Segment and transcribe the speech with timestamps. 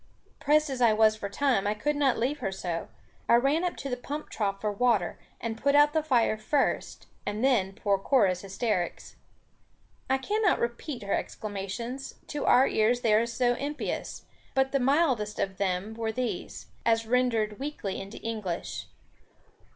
[0.39, 2.87] Pressed as I was for time, I could not leave her so.
[3.29, 7.05] I ran up to the pump trough for water, and put out the fire first,
[7.23, 9.15] and then poor Cora's hysterics.
[10.09, 14.23] I cannot repeat her exclamations, to our ears they are so impious;
[14.55, 18.87] but the mildest of them were these, as rendered weakly into English.